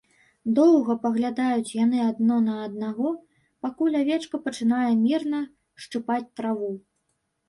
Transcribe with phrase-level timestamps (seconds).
[0.59, 3.11] Доўга паглядаюць яны адно на аднаго,
[3.65, 5.43] пакуль авечка пачынае мірна
[5.85, 6.71] шчыпаць траву.